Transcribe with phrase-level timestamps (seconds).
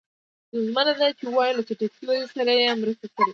[0.47, 3.29] ستونزمنه ده چې ووایو له چټکې ودې سره یې مرسته کړې.